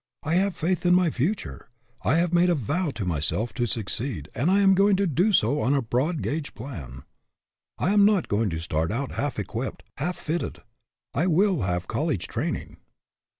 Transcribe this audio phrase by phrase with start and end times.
[0.23, 1.69] I have faith in my future.
[2.03, 5.31] I have made a vow to myself to succeed, and I am going to do
[5.31, 7.03] so on a broad gauge plan.
[7.77, 10.63] I am not going to start out half equipped, half fitted.
[11.13, 12.77] I will have a college training."